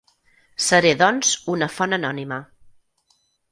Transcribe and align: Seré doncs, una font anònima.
Seré 0.67 0.93
doncs, 1.01 1.35
una 1.57 1.69
font 1.75 1.95
anònima. 2.01 2.43